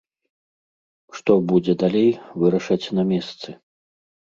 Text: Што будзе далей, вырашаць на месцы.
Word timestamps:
Што 1.17 1.31
будзе 1.51 1.77
далей, 1.85 2.11
вырашаць 2.47 2.81
на 2.99 3.03
месцы. 3.13 3.49